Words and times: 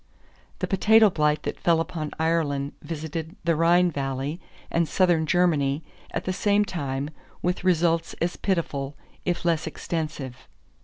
The 0.57 0.67
potato 0.67 1.11
blight 1.11 1.43
that 1.43 1.59
fell 1.59 1.79
upon 1.79 2.09
Ireland 2.19 2.71
visited 2.81 3.35
the 3.43 3.55
Rhine 3.55 3.91
Valley 3.91 4.41
and 4.71 4.87
Southern 4.89 5.27
Germany 5.27 5.83
at 6.09 6.23
the 6.23 6.33
same 6.33 6.65
time 6.65 7.11
with 7.43 7.63
results 7.63 8.15
as 8.19 8.35
pitiful, 8.35 8.95
if 9.25 9.45
less 9.45 9.67
extensive. 9.67 10.47